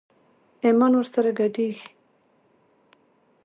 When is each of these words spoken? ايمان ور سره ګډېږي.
ايمان 0.65 0.91
ور 0.95 1.07
سره 1.13 1.29
ګډېږي. 1.39 1.87